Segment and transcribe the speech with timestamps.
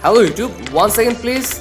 [0.00, 1.58] Hello YouTube, one second please.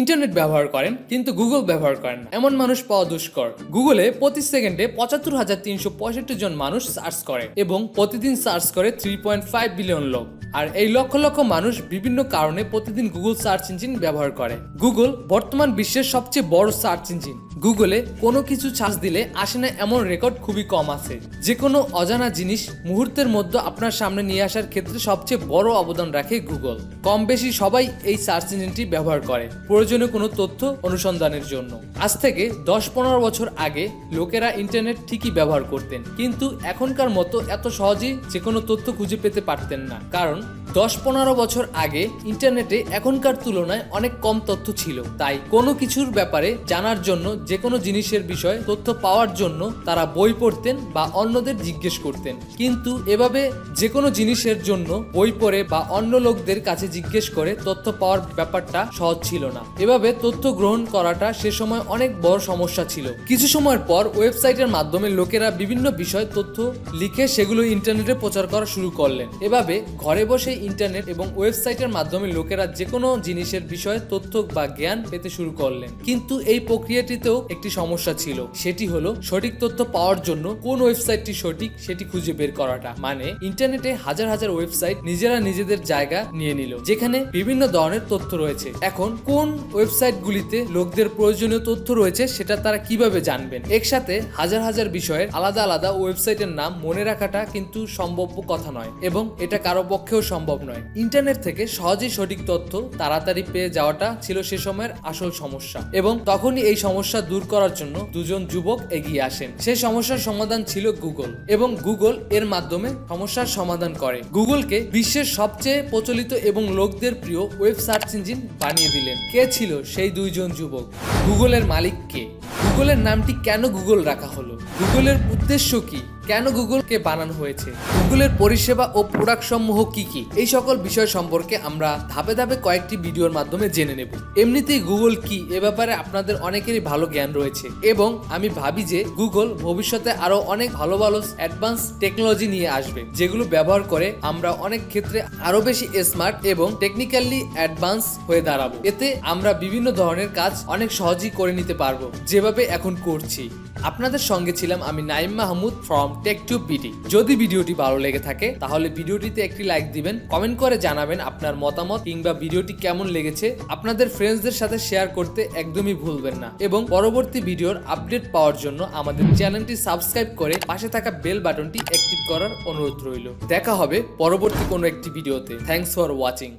[0.00, 4.84] Internet ব্যবহার করেন, কিন্তু গুগল ব্যবহার করেন না। এমন মানুষ পাওয়া দুষ্কর। গুগলে প্রতি সেকেন্ডে
[4.98, 9.68] পঁচাত্তর হাজার তিনশো পঁয়ষট্টি জন মানুষ সার্চ করে এবং প্রতিদিন সার্চ করে থ্রি পয়েন্ট ফাইভ
[9.78, 10.26] বিলিয়ন লোক।
[10.58, 14.54] আর এই লক্ষ লক্ষ মানুষ বিভিন্ন কারণে প্রতিদিন গুগল সার্চ ইঞ্জিন ব্যবহার করে।
[14.84, 20.00] গুগল বর্তমান বিশ্বের সবচেয়ে বড় সার্চ ইঞ্জিন। গুগলে কোনো কিছু সার্চ দিলে আসে না এমন
[20.12, 21.14] রেকর্ড খুবই কম আছে।
[21.46, 26.36] যে কোনো অজানা জিনিস মুহূর্তের মধ্যে আপনার সামনে নিয়ে আসার ক্ষেত্রে সবচেয়ে বড় অবদান রাখে
[26.50, 29.44] গুগল। কম বেশি সবাই এই সার্চ ইঞ্জিনটি ব্যবহার করে।
[29.86, 31.72] প্রয়োজনীয় কোনো তথ্য অনুসন্ধানের জন্য।
[32.04, 33.84] আজ থেকে দশ পনেরো বছর আগে
[34.18, 39.40] লোকেরা ইন্টারনেট ঠিকই ব্যবহার করতেন, কিন্তু এখনকার মতো এত সহজেই যে কোনো তথ্য খুঁজে পেতে
[39.48, 40.38] পারতেন না। কারণ
[40.76, 46.48] দশ পনেরো বছর আগে ইন্টারনেটে এখনকার তুলনায় অনেক কম তথ্য ছিল। তাই কোনো কিছুর ব্যাপারে
[46.66, 51.98] জানার জন্য যে কোনো জিনিসের বিষয়ে তথ্য পাওয়ার জন্য তারা বই পড়তেন বা অন্যদের জিজ্ঞেস
[51.98, 53.40] করতেন। কিন্তু এভাবে
[53.76, 58.80] যে কোনো জিনিসের জন্য বই পড়ে বা অন্য লোকদের কাছে জিজ্ঞেস করে তথ্য পাওয়ার ব্যাপারটা
[58.92, 63.82] সহজ ছিল না। এভাবে তথ্য গ্রহণ করাটা সে সময় অনেক বড় সমস্যা ছিল। কিছু সময়ের
[63.86, 66.56] পর ওয়েবসাইটের মাধ্যমে লোকেরা বিভিন্ন বিষয় তথ্য
[66.92, 72.64] লিখে সেগুলো ইন্টারনেটে প্রচার করা শুরু করলেন। এভাবে ঘরে বসে ইন্টারনেট এবং ওয়েবসাইটের মাধ্যমে লোকেরা
[72.78, 78.12] যে কোনো জিনিসের বিষয়ে তথ্য বা জ্ঞান পেতে শুরু করলেন। কিন্তু এই প্রক্রিয়াটিতেও একটি সমস্যা
[78.22, 83.26] ছিল। সেটি হলো সঠিক তথ্য পাওয়ার জন্য কোন ওয়েবসাইটটি সঠিক সেটি খুঁজে বের করাটা। মানে
[83.48, 89.10] ইন্টারনেটে হাজার হাজার ওয়েবসাইট নিজেরা নিজেদের জায়গা নিয়ে নিল, যেখানে বিভিন্ন ধরনের তথ্য রয়েছে। এখন
[89.24, 93.60] কোন ওয়েবসাইটগুলিতে লোকদের প্রয়োজনীয় তথ্য রয়েছে সেটা তারা কীভাবে জানবেন?
[93.76, 99.24] একসাথে হাজার হাজার বিষয়ের আলাদা আলাদা ওয়েবসাইটের নাম মনে রাখাটা কিন্তু সম্ভাব্য কথা নয় এবং
[99.44, 104.58] এটা কারও পক্ষেও সম্ভব নয়। ইন্টারনেট থেকে সহজেই সঠিক তথ্য তাড়াতাড়ি পেয়ে যাওয়াটা ছিল সে
[104.58, 109.76] সময়ের আসল সমস্যা এবং তখনই এই সমস্যা দূর করার জন্য দুজন যুবক এগিয়ে আসেন। সেই
[109.76, 116.32] সমস্যার সমাধান ছিল গুগল এবং গুগল এর মাধ্যমে সমস্যার সমাধান করে। গুগলকে বিশ্বের সবচেয়ে প্রচলিত
[116.32, 120.92] এবং লোকদের প্রিয় ওয়েব সার্চ ইঞ্জিন বানিয়ে দিলেন। কে ছিল সেই দুইজন যুবক?
[121.26, 122.28] গুগলের মালিক কে?
[122.64, 124.58] গুগলের নামটি কেন গুগল রাখা হলো?
[124.80, 126.00] গুগলের উদ্দেশ্য কি?
[126.30, 127.68] কেন গুগলকে বানানো হয়েছে?
[127.98, 130.22] গুগলের পরিষেবা ও প্রোডাক্ট সমূহ কি কি?
[130.42, 134.10] এই সকল বিষয় সম্পর্কে আমরা ধাপে ধাপে কয়েকটি ভিডিওর মাধ্যমে জেনে নেব।
[134.42, 139.48] এমনিতেই গুগল কি এ ব্যাপারে আপনাদের অনেকেরই ভালো জ্ঞান রয়েছে এবং আমি ভাবি যে গুগল
[139.66, 145.18] ভবিষ্যতে আরও অনেক ভালো ভালো অ্যাডভান্স টেকনোলজি নিয়ে আসবে, যেগুলো ব্যবহার করে আমরা অনেক ক্ষেত্রে
[145.48, 151.32] আরও বেশি স্মার্ট এবং টেকনিক্যালি অ্যাডভান্স হয়ে দাঁড়াবো। এতে আমরা বিভিন্ন ধরনের কাজ অনেক সহজেই
[151.38, 152.00] করে নিতে পারব,
[152.30, 153.44] যেভাবে এখন করছি।
[153.90, 158.46] আপনাদের সঙ্গে ছিলাম আমি Naim Mahmud from tech to BD যদি ভিডিওটি ভালো লেগে থাকে,
[158.62, 164.06] তাহলে ভিডিওটিতে একটি লাইক দিবেন কমেন্ট করে জানাবেন আপনার মতামত কিংবা ভিডিওটি কেমন লেগেছে। আপনাদের
[164.16, 169.74] ফ্রেন্ডসদের সাথে শেয়ার করতে একদমই ভুলবেন না। এবং পরবর্তী ভিডিওর আপডেট পাওয়ার জন্য আমাদের চ্যানেলটি
[169.86, 175.08] সাবস্ক্রাইব করে পাশে থাকা বেল বাটনটি অ্যাক্টিভ করার অনুরোধ রইল। দেখা হবে পরবর্তী কোনো একটি
[175.16, 176.50] ভিডিওতে। Thanks for watching